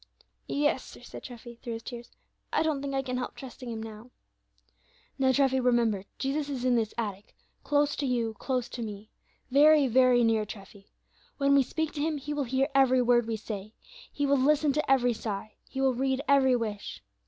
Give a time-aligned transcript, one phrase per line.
[0.47, 2.09] "Yes, sir," said Treffy, through his tears;
[2.51, 4.09] "I don't think I can help trusting him now."
[5.19, 9.11] "Now, Treffy, remember Jesus is in this attic, close to you, close to me,
[9.51, 10.87] very, very near, Treffy.
[11.37, 13.75] When we speak to Him, He will hear every word we say;
[14.11, 17.03] He will listen to every sigh; He will read every wish.